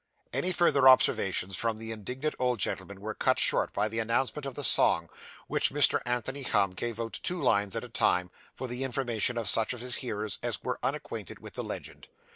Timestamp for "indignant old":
1.91-2.57